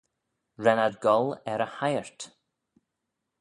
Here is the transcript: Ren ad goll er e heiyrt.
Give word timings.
Ren 0.63 0.83
ad 0.87 0.95
goll 1.05 1.29
er 1.51 1.61
e 1.67 1.67
heiyrt. 1.77 2.19